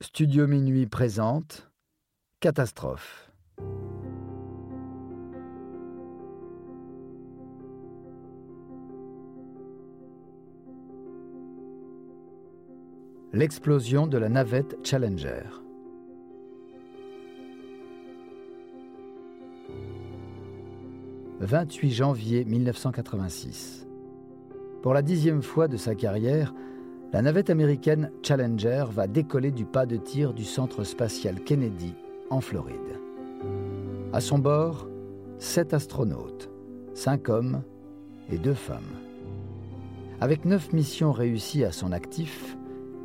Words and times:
Studio 0.00 0.46
Minuit 0.46 0.86
présente 0.86 1.72
Catastrophe. 2.38 3.32
L'explosion 13.32 14.06
de 14.06 14.18
la 14.18 14.28
navette 14.28 14.76
Challenger. 14.84 15.42
«28 21.40 21.90
janvier 21.90 22.44
1986. 22.44 23.88
Pour 24.80 24.94
la 24.94 25.02
dixième 25.02 25.42
fois 25.42 25.66
de 25.66 25.76
sa 25.76 25.96
carrière, 25.96 26.54
la 27.12 27.22
navette 27.22 27.48
américaine 27.48 28.10
Challenger 28.22 28.84
va 28.90 29.06
décoller 29.06 29.50
du 29.50 29.64
pas 29.64 29.86
de 29.86 29.96
tir 29.96 30.34
du 30.34 30.44
centre 30.44 30.84
spatial 30.84 31.42
Kennedy 31.42 31.94
en 32.28 32.40
Floride. 32.40 32.76
À 34.12 34.20
son 34.20 34.38
bord, 34.38 34.86
sept 35.38 35.72
astronautes, 35.72 36.50
cinq 36.92 37.30
hommes 37.30 37.62
et 38.30 38.36
deux 38.36 38.54
femmes. 38.54 38.82
Avec 40.20 40.44
neuf 40.44 40.72
missions 40.72 41.12
réussies 41.12 41.64
à 41.64 41.72
son 41.72 41.92
actif, 41.92 42.56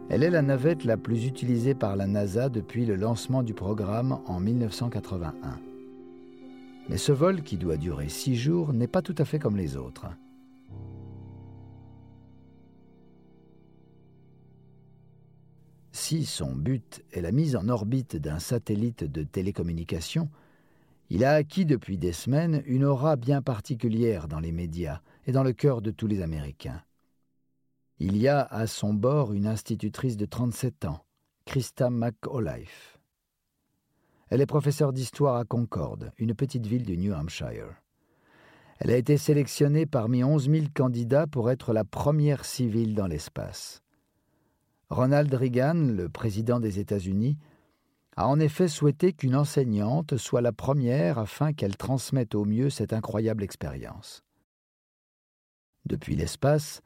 elle 0.09 0.23
est 0.23 0.29
la 0.29 0.41
navette 0.41 0.83
la 0.83 0.97
plus 0.97 1.25
utilisée 1.25 1.73
par 1.73 1.95
la 1.95 2.05
NASA 2.05 2.49
depuis 2.49 2.85
le 2.85 2.95
lancement 2.95 3.41
du 3.41 3.53
programme 3.53 4.19
en 4.25 4.39
1981. 4.39 5.59
Mais 6.89 6.97
ce 6.97 7.13
vol, 7.13 7.41
qui 7.43 7.57
doit 7.57 7.77
durer 7.77 8.09
six 8.09 8.35
jours, 8.35 8.73
n'est 8.73 8.87
pas 8.87 9.01
tout 9.01 9.15
à 9.17 9.23
fait 9.23 9.39
comme 9.39 9.55
les 9.55 9.77
autres. 9.77 10.07
Si 15.95 16.25
son 16.25 16.55
but 16.55 17.05
est 17.11 17.21
la 17.21 17.31
mise 17.31 17.55
en 17.55 17.69
orbite 17.69 18.15
d'un 18.15 18.39
satellite 18.39 19.03
de 19.03 19.21
télécommunication, 19.21 20.27
il 21.11 21.23
a 21.23 21.33
acquis 21.33 21.65
depuis 21.65 21.99
des 21.99 22.13
semaines 22.13 22.63
une 22.65 22.83
aura 22.83 23.15
bien 23.15 23.43
particulière 23.43 24.27
dans 24.27 24.39
les 24.39 24.51
médias 24.51 25.01
et 25.27 25.31
dans 25.31 25.43
le 25.43 25.53
cœur 25.53 25.83
de 25.83 25.91
tous 25.91 26.07
les 26.07 26.23
Américains. 26.23 26.81
Il 27.99 28.17
y 28.17 28.27
a 28.27 28.41
à 28.41 28.65
son 28.65 28.95
bord 28.95 29.33
une 29.33 29.45
institutrice 29.45 30.17
de 30.17 30.25
37 30.25 30.85
ans, 30.85 31.05
Christa 31.45 31.91
McAuliffe. 31.91 32.99
Elle 34.29 34.41
est 34.41 34.47
professeure 34.47 34.93
d'histoire 34.93 35.35
à 35.35 35.45
Concord, 35.45 35.99
une 36.17 36.33
petite 36.33 36.65
ville 36.65 36.85
du 36.85 36.97
New 36.97 37.13
Hampshire. 37.13 37.69
Elle 38.79 38.89
a 38.89 38.97
été 38.97 39.17
sélectionnée 39.17 39.85
parmi 39.85 40.23
11 40.23 40.49
000 40.49 40.65
candidats 40.73 41.27
pour 41.27 41.51
être 41.51 41.71
la 41.71 41.83
première 41.83 42.45
civile 42.45 42.95
dans 42.95 43.07
l'espace. 43.07 43.82
Ronald 44.89 45.33
Reagan, 45.33 45.73
le 45.73 46.09
président 46.09 46.59
des 46.59 46.79
États-Unis, 46.79 47.37
a 48.15 48.27
en 48.27 48.39
effet 48.39 48.67
souhaité 48.67 49.13
qu'une 49.13 49.35
enseignante 49.35 50.17
soit 50.17 50.41
la 50.41 50.51
première 50.51 51.17
afin 51.17 51.53
qu'elle 51.53 51.77
transmette 51.77 52.35
au 52.35 52.45
mieux 52.45 52.69
cette 52.69 52.93
incroyable 52.93 53.43
expérience. 53.43 54.23
Depuis 55.85 56.15
l'espace, 56.15 56.81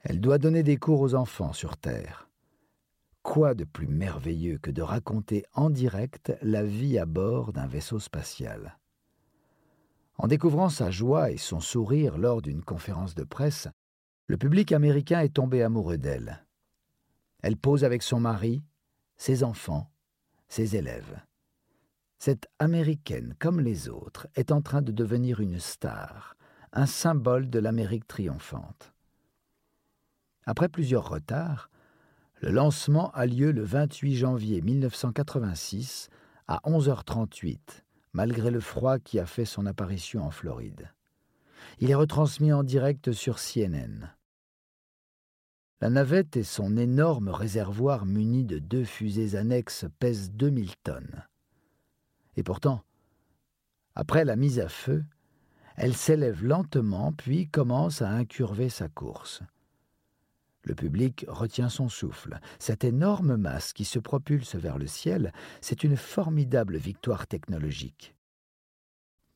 elle 0.00 0.20
doit 0.20 0.38
donner 0.38 0.62
des 0.62 0.76
cours 0.76 1.00
aux 1.00 1.14
enfants 1.14 1.52
sur 1.52 1.76
Terre. 1.76 2.28
Quoi 3.22 3.54
de 3.54 3.64
plus 3.64 3.88
merveilleux 3.88 4.58
que 4.58 4.70
de 4.70 4.82
raconter 4.82 5.44
en 5.54 5.70
direct 5.70 6.32
la 6.40 6.62
vie 6.62 6.98
à 6.98 7.06
bord 7.06 7.52
d'un 7.52 7.66
vaisseau 7.66 7.98
spatial? 7.98 8.78
En 10.16 10.28
découvrant 10.28 10.68
sa 10.68 10.90
joie 10.90 11.30
et 11.30 11.36
son 11.36 11.60
sourire 11.60 12.18
lors 12.18 12.42
d'une 12.42 12.62
conférence 12.62 13.14
de 13.14 13.24
presse, 13.24 13.68
le 14.26 14.36
public 14.36 14.72
américain 14.72 15.20
est 15.20 15.34
tombé 15.34 15.62
amoureux 15.62 15.98
d'elle. 15.98 16.44
Elle 17.42 17.56
pose 17.56 17.84
avec 17.84 18.02
son 18.02 18.20
mari, 18.20 18.62
ses 19.16 19.44
enfants, 19.44 19.90
ses 20.48 20.76
élèves. 20.76 21.20
Cette 22.18 22.48
Américaine, 22.58 23.34
comme 23.38 23.60
les 23.60 23.88
autres, 23.88 24.26
est 24.34 24.50
en 24.50 24.60
train 24.60 24.82
de 24.82 24.90
devenir 24.90 25.40
une 25.40 25.60
star, 25.60 26.36
un 26.72 26.86
symbole 26.86 27.48
de 27.48 27.58
l'Amérique 27.58 28.08
triomphante. 28.08 28.92
Après 30.44 30.68
plusieurs 30.68 31.08
retards, 31.08 31.70
le 32.40 32.50
lancement 32.50 33.10
a 33.12 33.26
lieu 33.26 33.52
le 33.52 33.62
28 33.62 34.16
janvier 34.16 34.62
1986 34.62 36.08
à 36.46 36.60
11h38, 36.64 37.58
malgré 38.12 38.50
le 38.50 38.60
froid 38.60 38.98
qui 38.98 39.18
a 39.18 39.26
fait 39.26 39.44
son 39.44 39.66
apparition 39.66 40.24
en 40.24 40.30
Floride. 40.30 40.92
Il 41.80 41.90
est 41.90 41.94
retransmis 41.94 42.52
en 42.52 42.62
direct 42.62 43.12
sur 43.12 43.38
CNN. 43.38 44.08
La 45.80 45.90
navette 45.90 46.36
et 46.36 46.42
son 46.42 46.76
énorme 46.76 47.28
réservoir 47.28 48.04
muni 48.04 48.44
de 48.44 48.58
deux 48.58 48.84
fusées 48.84 49.36
annexes 49.36 49.86
pèsent 50.00 50.32
2000 50.32 50.76
tonnes. 50.82 51.24
Et 52.36 52.42
pourtant, 52.42 52.82
après 53.94 54.24
la 54.24 54.34
mise 54.34 54.58
à 54.58 54.68
feu, 54.68 55.04
elle 55.76 55.94
s'élève 55.94 56.44
lentement 56.44 57.12
puis 57.12 57.48
commence 57.48 58.02
à 58.02 58.10
incurver 58.10 58.68
sa 58.68 58.88
course. 58.88 59.42
Le 60.64 60.74
public 60.74 61.24
retient 61.28 61.68
son 61.68 61.88
souffle. 61.88 62.40
Cette 62.58 62.82
énorme 62.82 63.36
masse 63.36 63.72
qui 63.72 63.84
se 63.84 64.00
propulse 64.00 64.56
vers 64.56 64.78
le 64.78 64.88
ciel, 64.88 65.32
c'est 65.60 65.84
une 65.84 65.96
formidable 65.96 66.76
victoire 66.76 67.28
technologique. 67.28 68.16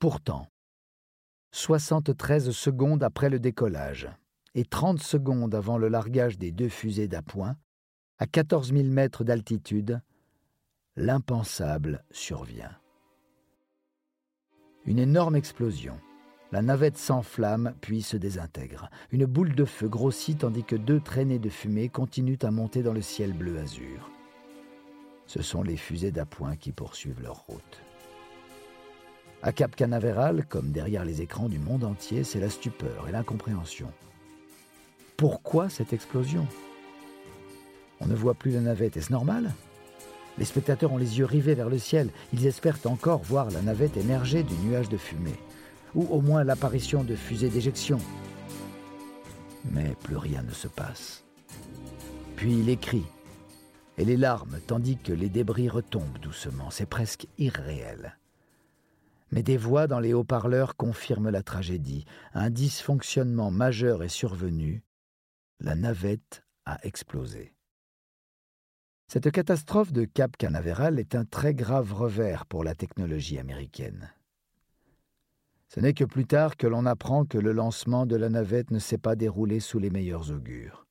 Pourtant, 0.00 0.48
73 1.52 2.50
secondes 2.50 3.04
après 3.04 3.30
le 3.30 3.38
décollage, 3.38 4.10
et 4.54 4.64
30 4.64 5.00
secondes 5.00 5.54
avant 5.54 5.78
le 5.78 5.88
largage 5.88 6.38
des 6.38 6.52
deux 6.52 6.68
fusées 6.68 7.08
d'appoint, 7.08 7.56
à 8.18 8.26
14 8.26 8.72
000 8.72 8.88
mètres 8.88 9.24
d'altitude, 9.24 10.00
l'impensable 10.96 12.04
survient. 12.10 12.76
Une 14.84 14.98
énorme 14.98 15.36
explosion. 15.36 15.98
La 16.50 16.60
navette 16.60 16.98
s'enflamme 16.98 17.74
puis 17.80 18.02
se 18.02 18.16
désintègre. 18.16 18.90
Une 19.10 19.24
boule 19.24 19.54
de 19.54 19.64
feu 19.64 19.88
grossit 19.88 20.38
tandis 20.38 20.64
que 20.64 20.76
deux 20.76 21.00
traînées 21.00 21.38
de 21.38 21.48
fumée 21.48 21.88
continuent 21.88 22.38
à 22.42 22.50
monter 22.50 22.82
dans 22.82 22.92
le 22.92 23.00
ciel 23.00 23.32
bleu 23.32 23.58
azur. 23.58 24.10
Ce 25.26 25.40
sont 25.40 25.62
les 25.62 25.78
fusées 25.78 26.10
d'appoint 26.10 26.56
qui 26.56 26.72
poursuivent 26.72 27.22
leur 27.22 27.46
route. 27.46 27.82
À 29.42 29.52
Cap 29.52 29.74
Canaveral, 29.74 30.44
comme 30.46 30.72
derrière 30.72 31.04
les 31.04 31.22
écrans 31.22 31.48
du 31.48 31.58
monde 31.58 31.84
entier, 31.84 32.22
c'est 32.22 32.38
la 32.38 32.50
stupeur 32.50 33.08
et 33.08 33.12
l'incompréhension. 33.12 33.90
Pourquoi 35.16 35.68
cette 35.68 35.92
explosion? 35.92 36.46
On 38.00 38.06
ne 38.06 38.14
voit 38.14 38.34
plus 38.34 38.50
la 38.50 38.60
navette, 38.60 38.96
est-ce 38.96 39.12
normal? 39.12 39.52
Les 40.38 40.44
spectateurs 40.44 40.92
ont 40.92 40.98
les 40.98 41.18
yeux 41.18 41.24
rivés 41.24 41.54
vers 41.54 41.68
le 41.68 41.78
ciel, 41.78 42.10
ils 42.32 42.46
espèrent 42.46 42.78
encore 42.86 43.22
voir 43.22 43.50
la 43.50 43.62
navette 43.62 43.96
émerger 43.96 44.42
du 44.42 44.54
nuage 44.64 44.88
de 44.88 44.96
fumée, 44.96 45.38
ou 45.94 46.06
au 46.06 46.20
moins 46.20 46.42
l'apparition 46.42 47.04
de 47.04 47.14
fusées 47.14 47.50
d'éjection. 47.50 47.98
Mais 49.70 49.94
plus 50.02 50.16
rien 50.16 50.42
ne 50.42 50.52
se 50.52 50.68
passe. 50.68 51.24
Puis 52.36 52.62
les 52.62 52.76
cris 52.76 53.06
et 53.98 54.04
les 54.04 54.16
larmes, 54.16 54.58
tandis 54.66 54.96
que 54.96 55.12
les 55.12 55.28
débris 55.28 55.68
retombent 55.68 56.18
doucement, 56.20 56.70
c'est 56.70 56.86
presque 56.86 57.26
irréel. 57.38 58.18
Mais 59.30 59.42
des 59.42 59.56
voix 59.56 59.86
dans 59.86 60.00
les 60.00 60.12
haut-parleurs 60.14 60.76
confirment 60.76 61.30
la 61.30 61.42
tragédie. 61.42 62.04
Un 62.34 62.50
dysfonctionnement 62.50 63.50
majeur 63.50 64.02
est 64.02 64.08
survenu 64.08 64.82
la 65.62 65.76
navette 65.76 66.42
a 66.64 66.84
explosé. 66.84 67.54
Cette 69.06 69.30
catastrophe 69.30 69.92
de 69.92 70.04
Cap 70.04 70.36
Canaveral 70.36 70.98
est 70.98 71.14
un 71.14 71.24
très 71.24 71.54
grave 71.54 71.92
revers 71.92 72.46
pour 72.46 72.64
la 72.64 72.74
technologie 72.74 73.38
américaine. 73.38 74.10
Ce 75.68 75.78
n'est 75.78 75.94
que 75.94 76.04
plus 76.04 76.26
tard 76.26 76.56
que 76.56 76.66
l'on 76.66 76.84
apprend 76.84 77.24
que 77.24 77.38
le 77.38 77.52
lancement 77.52 78.06
de 78.06 78.16
la 78.16 78.28
navette 78.28 78.72
ne 78.72 78.80
s'est 78.80 78.98
pas 78.98 79.14
déroulé 79.14 79.60
sous 79.60 79.78
les 79.78 79.90
meilleurs 79.90 80.32
augures. 80.32 80.84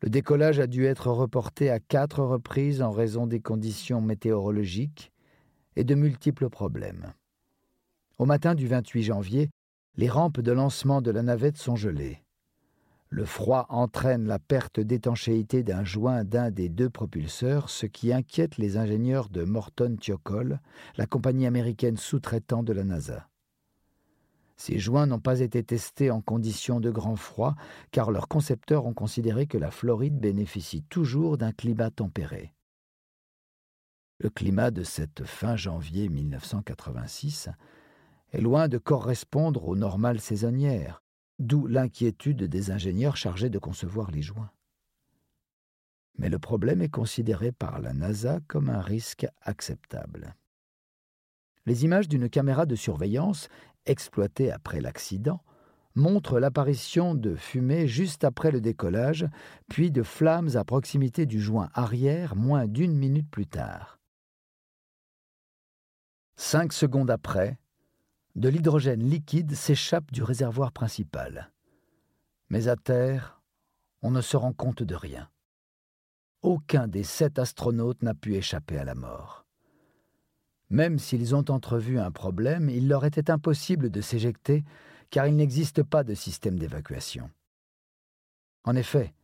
Le 0.00 0.08
décollage 0.08 0.58
a 0.58 0.66
dû 0.66 0.86
être 0.86 1.08
reporté 1.08 1.70
à 1.70 1.80
quatre 1.80 2.22
reprises 2.22 2.80
en 2.80 2.92
raison 2.92 3.26
des 3.26 3.40
conditions 3.40 4.00
météorologiques 4.00 5.12
et 5.76 5.84
de 5.84 5.94
multiples 5.94 6.48
problèmes. 6.48 7.12
Au 8.16 8.24
matin 8.24 8.54
du 8.54 8.66
28 8.68 9.02
janvier, 9.02 9.50
les 9.96 10.08
rampes 10.08 10.40
de 10.40 10.52
lancement 10.52 11.02
de 11.02 11.10
la 11.10 11.22
navette 11.22 11.58
sont 11.58 11.76
gelées. 11.76 12.23
Le 13.14 13.24
froid 13.24 13.66
entraîne 13.68 14.26
la 14.26 14.40
perte 14.40 14.80
d'étanchéité 14.80 15.62
d'un 15.62 15.84
joint 15.84 16.24
d'un 16.24 16.50
des 16.50 16.68
deux 16.68 16.90
propulseurs, 16.90 17.70
ce 17.70 17.86
qui 17.86 18.12
inquiète 18.12 18.58
les 18.58 18.76
ingénieurs 18.76 19.28
de 19.28 19.44
Morton 19.44 19.96
Thiokol, 20.00 20.58
la 20.96 21.06
compagnie 21.06 21.46
américaine 21.46 21.96
sous-traitant 21.96 22.64
de 22.64 22.72
la 22.72 22.82
NASA. 22.82 23.28
Ces 24.56 24.80
joints 24.80 25.06
n'ont 25.06 25.20
pas 25.20 25.38
été 25.38 25.62
testés 25.62 26.10
en 26.10 26.20
conditions 26.20 26.80
de 26.80 26.90
grand 26.90 27.14
froid, 27.14 27.54
car 27.92 28.10
leurs 28.10 28.26
concepteurs 28.26 28.84
ont 28.84 28.94
considéré 28.94 29.46
que 29.46 29.58
la 29.58 29.70
Floride 29.70 30.18
bénéficie 30.18 30.82
toujours 30.82 31.38
d'un 31.38 31.52
climat 31.52 31.92
tempéré. 31.92 32.52
Le 34.18 34.28
climat 34.28 34.72
de 34.72 34.82
cette 34.82 35.22
fin 35.24 35.54
janvier 35.54 36.08
1986 36.08 37.48
est 38.32 38.40
loin 38.40 38.66
de 38.66 38.78
correspondre 38.78 39.68
aux 39.68 39.76
normales 39.76 40.20
saisonnières 40.20 41.03
d'où 41.38 41.66
l'inquiétude 41.66 42.44
des 42.44 42.70
ingénieurs 42.70 43.16
chargés 43.16 43.50
de 43.50 43.58
concevoir 43.58 44.10
les 44.10 44.22
joints. 44.22 44.50
Mais 46.18 46.28
le 46.28 46.38
problème 46.38 46.80
est 46.80 46.88
considéré 46.88 47.50
par 47.50 47.80
la 47.80 47.92
NASA 47.92 48.40
comme 48.46 48.70
un 48.70 48.80
risque 48.80 49.26
acceptable. 49.42 50.36
Les 51.66 51.84
images 51.84 52.08
d'une 52.08 52.28
caméra 52.28 52.66
de 52.66 52.76
surveillance, 52.76 53.48
exploitée 53.86 54.52
après 54.52 54.80
l'accident, 54.80 55.42
montrent 55.94 56.38
l'apparition 56.38 57.14
de 57.14 57.34
fumée 57.34 57.86
juste 57.86 58.24
après 58.24 58.50
le 58.50 58.60
décollage, 58.60 59.26
puis 59.68 59.90
de 59.90 60.02
flammes 60.02 60.56
à 60.56 60.64
proximité 60.64 61.26
du 61.26 61.40
joint 61.40 61.70
arrière 61.72 62.36
moins 62.36 62.66
d'une 62.66 62.94
minute 62.94 63.30
plus 63.30 63.46
tard. 63.46 63.98
Cinq 66.36 66.72
secondes 66.72 67.10
après, 67.10 67.58
de 68.34 68.48
l'hydrogène 68.48 69.02
liquide 69.02 69.54
s'échappe 69.54 70.10
du 70.12 70.22
réservoir 70.22 70.72
principal. 70.72 71.52
Mais 72.48 72.68
à 72.68 72.76
terre, 72.76 73.40
on 74.02 74.10
ne 74.10 74.20
se 74.20 74.36
rend 74.36 74.52
compte 74.52 74.82
de 74.82 74.94
rien. 74.94 75.28
Aucun 76.42 76.88
des 76.88 77.04
sept 77.04 77.38
astronautes 77.38 78.02
n'a 78.02 78.14
pu 78.14 78.34
échapper 78.34 78.76
à 78.76 78.84
la 78.84 78.94
mort. 78.94 79.46
Même 80.68 80.98
s'ils 80.98 81.34
ont 81.34 81.44
entrevu 81.48 81.98
un 81.98 82.10
problème, 82.10 82.68
il 82.68 82.88
leur 82.88 83.04
était 83.04 83.30
impossible 83.30 83.90
de 83.90 84.00
s'éjecter 84.00 84.64
car 85.10 85.26
il 85.26 85.36
n'existe 85.36 85.82
pas 85.82 86.02
de 86.02 86.14
système 86.14 86.58
d'évacuation. 86.58 87.30
En 88.64 88.74
effet, 88.74 89.14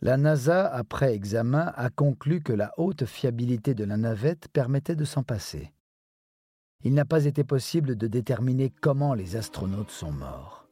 la 0.00 0.16
NASA, 0.16 0.68
après 0.68 1.14
examen, 1.14 1.72
a 1.74 1.90
conclu 1.90 2.40
que 2.40 2.52
la 2.52 2.72
haute 2.76 3.04
fiabilité 3.04 3.74
de 3.74 3.84
la 3.84 3.96
navette 3.96 4.46
permettait 4.52 4.94
de 4.94 5.04
s'en 5.04 5.24
passer 5.24 5.72
il 6.84 6.94
n'a 6.94 7.04
pas 7.04 7.24
été 7.24 7.42
possible 7.44 7.96
de 7.96 8.06
déterminer 8.06 8.70
comment 8.80 9.14
les 9.14 9.36
astronautes 9.36 9.90
sont 9.90 10.12
morts. 10.12 10.66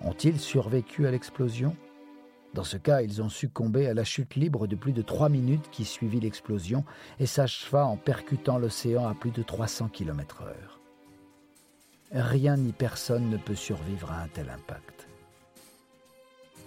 Ont-ils 0.00 0.40
survécu 0.40 1.06
à 1.06 1.10
l'explosion? 1.10 1.76
Dans 2.54 2.64
ce 2.64 2.76
cas, 2.76 3.02
ils 3.02 3.22
ont 3.22 3.28
succombé 3.28 3.86
à 3.86 3.94
la 3.94 4.02
chute 4.02 4.34
libre 4.34 4.66
de 4.66 4.74
plus 4.74 4.92
de 4.92 5.02
trois 5.02 5.28
minutes 5.28 5.70
qui 5.70 5.84
suivit 5.84 6.18
l'explosion 6.18 6.84
et 7.20 7.26
s'acheva 7.26 7.86
en 7.86 7.96
percutant 7.96 8.58
l'océan 8.58 9.06
à 9.06 9.14
plus 9.14 9.30
de 9.30 9.42
300 9.42 9.88
km/h. 9.88 10.54
Rien 12.12 12.56
ni 12.56 12.72
personne 12.72 13.30
ne 13.30 13.36
peut 13.36 13.54
survivre 13.54 14.10
à 14.10 14.22
un 14.22 14.28
tel 14.28 14.50
impact. 14.50 15.06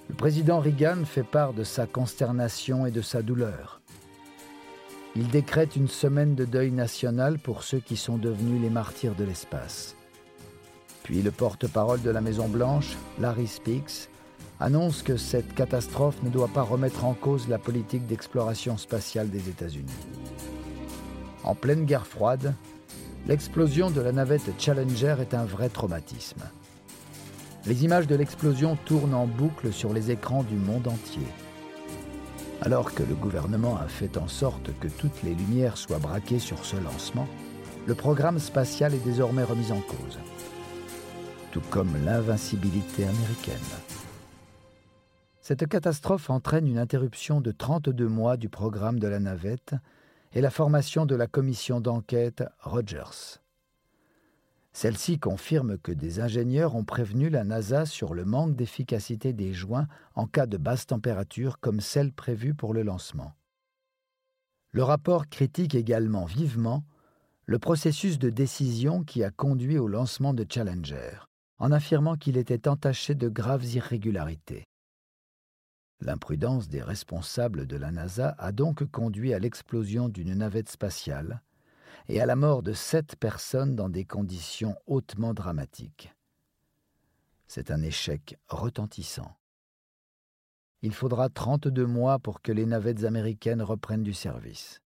Le 0.08 0.16
président 0.16 0.60
Reagan 0.60 1.04
fait 1.04 1.24
part 1.24 1.54
de 1.54 1.66
sa 1.66 1.86
consternation 1.86 2.86
et 2.86 2.92
de 2.92 3.02
sa 3.02 3.22
douleur. 3.22 3.82
Il 5.16 5.28
décrète 5.28 5.76
une 5.76 5.88
semaine 5.88 6.34
de 6.34 6.44
deuil 6.44 6.72
national 6.72 7.38
pour 7.38 7.64
ceux 7.64 7.80
qui 7.80 7.98
sont 7.98 8.18
devenus 8.18 8.60
les 8.60 8.72
martyrs 8.72 9.14
de 9.14 9.24
l'espace. 9.24 9.96
Puis 11.04 11.22
le 11.22 11.30
porte-parole 11.30 12.02
de 12.02 12.10
la 12.10 12.20
Maison-Blanche, 12.20 12.98
Larry 13.20 13.46
Speaks, 13.46 14.10
annonce 14.60 15.04
que 15.04 15.18
cette 15.18 15.54
catastrophe 15.54 16.24
ne 16.24 16.30
doit 16.30 16.48
pas 16.48 16.64
remettre 16.64 17.06
en 17.06 17.14
cause 17.14 17.48
la 17.48 17.60
politique 17.60 18.08
d'exploration 18.08 18.76
spatiale 18.78 19.30
des 19.30 19.50
États-Unis. 19.50 19.92
En 21.44 21.54
pleine 21.54 21.86
guerre 21.86 22.08
froide, 22.08 22.56
l'explosion 23.28 23.92
de 23.92 24.02
la 24.02 24.14
navette 24.14 24.50
Challenger 24.58 25.18
est 25.20 25.36
un 25.36 25.46
vrai 25.46 25.70
traumatisme. 25.70 26.42
Les 27.68 27.86
images 27.86 28.08
de 28.08 28.16
l'explosion 28.16 28.78
tournent 28.86 29.14
en 29.14 29.28
boucle 29.28 29.72
sur 29.72 29.94
les 29.94 30.10
écrans 30.10 30.44
du 30.44 30.56
monde 30.56 30.88
entier. 30.88 31.28
Alors 32.62 32.94
que 32.94 33.04
le 33.04 33.16
gouvernement 33.16 33.78
a 33.78 33.88
fait 33.88 34.18
en 34.18 34.28
sorte 34.28 34.72
que 34.80 34.88
toutes 34.88 35.24
les 35.24 35.34
lumières 35.34 35.78
soient 35.78 36.00
braquées 36.00 36.40
sur 36.40 36.64
ce 36.64 36.78
lancement, 36.78 37.28
le 37.86 37.96
programme 37.96 38.40
spatial 38.40 38.94
est 38.94 39.04
désormais 39.04 39.44
remis 39.44 39.72
en 39.72 39.82
cause, 39.82 40.20
tout 41.52 41.64
comme 41.70 41.94
l'invincibilité 42.06 43.04
américaine. 43.04 43.56
Cette 45.42 45.68
catastrophe 45.68 46.30
entraîne 46.30 46.68
une 46.68 46.78
interruption 46.78 47.42
de 47.42 47.52
32 47.52 48.08
mois 48.08 48.38
du 48.38 48.48
programme 48.48 49.00
de 49.00 49.10
la 49.10 49.20
navette 49.20 49.76
et 50.32 50.40
la 50.40 50.50
formation 50.50 51.06
de 51.06 51.16
la 51.16 51.28
commission 51.28 51.82
d'enquête 51.82 52.46
Rogers. 52.62 53.43
Celle-ci 54.74 55.20
confirme 55.20 55.78
que 55.78 55.92
des 55.92 56.20
ingénieurs 56.20 56.76
ont 56.76 56.84
prévenu 56.84 57.30
la 57.30 57.44
NASA 57.44 57.86
sur 57.86 58.16
le 58.16 58.26
manque 58.26 58.56
d'efficacité 58.56 59.32
des 59.32 59.54
joints 59.54 59.88
en 60.16 60.26
cas 60.26 60.48
de 60.48 60.58
basse 60.58 60.88
température 60.88 61.60
comme 61.60 61.80
celle 61.80 62.12
prévue 62.12 62.56
pour 62.56 62.74
le 62.74 62.82
lancement. 62.82 63.34
Le 64.72 64.84
rapport 64.84 65.30
critique 65.30 65.76
également 65.76 66.26
vivement 66.26 66.84
le 67.46 67.60
processus 67.60 68.18
de 68.18 68.32
décision 68.32 69.04
qui 69.04 69.24
a 69.24 69.30
conduit 69.30 69.78
au 69.78 69.88
lancement 69.88 70.34
de 70.34 70.46
Challenger, 70.50 71.20
en 71.60 71.72
affirmant 71.72 72.16
qu'il 72.16 72.38
était 72.38 72.68
entaché 72.68 73.14
de 73.14 73.30
graves 73.30 73.66
irrégularités. 73.66 74.64
L'imprudence 76.02 76.68
des 76.68 76.82
responsables 76.82 77.68
de 77.68 77.78
la 77.78 77.92
NASA 77.92 78.36
a 78.40 78.52
donc 78.52 78.86
conduit 78.86 79.34
à 79.34 79.40
l'explosion 79.40 80.10
d'une 80.10 80.34
navette 80.34 80.70
spatiale, 80.70 81.42
et 82.08 82.22
à 82.22 82.26
la 82.26 82.36
mort 82.36 82.64
de 82.64 82.74
sept 82.74 83.16
personnes 83.16 83.76
dans 83.76 83.90
des 83.90 84.06
conditions 84.06 84.76
hautement 84.88 85.34
dramatiques. 85.34 86.14
C'est 87.48 87.72
un 87.72 87.82
échec 87.82 88.38
retentissant. 88.48 89.36
Il 90.82 90.94
faudra 90.94 91.30
32 91.30 91.86
mois 91.86 92.20
pour 92.20 92.42
que 92.42 92.52
les 92.52 92.66
navettes 92.66 93.04
américaines 93.04 93.62
reprennent 93.62 94.04
du 94.04 94.14
service. 94.14 94.82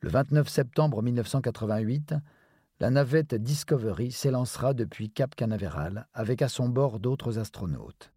Le 0.00 0.10
29 0.10 0.48
septembre 0.48 1.02
1988, 1.02 2.14
la 2.80 2.90
navette 2.90 3.34
Discovery 3.34 4.10
s'élancera 4.10 4.74
depuis 4.74 5.10
Cap 5.10 5.34
Canaveral 5.34 6.06
avec 6.14 6.42
à 6.42 6.48
son 6.48 6.68
bord 6.68 7.00
d'autres 7.00 7.38
astronautes 7.38 8.12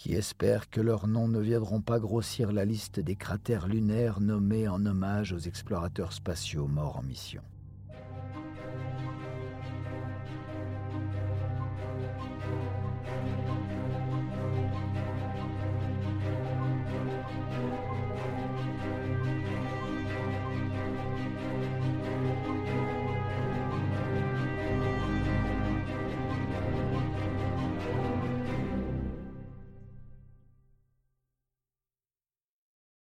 qui 0.00 0.14
espèrent 0.14 0.70
que 0.70 0.80
leurs 0.80 1.06
noms 1.08 1.28
ne 1.28 1.40
viendront 1.40 1.82
pas 1.82 1.98
grossir 1.98 2.52
la 2.52 2.64
liste 2.64 3.00
des 3.00 3.16
cratères 3.16 3.68
lunaires 3.68 4.18
nommés 4.18 4.66
en 4.66 4.86
hommage 4.86 5.34
aux 5.34 5.38
explorateurs 5.38 6.14
spatiaux 6.14 6.66
morts 6.66 6.96
en 6.96 7.02
mission. 7.02 7.42